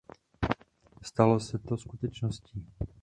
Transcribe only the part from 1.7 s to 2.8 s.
skutečností.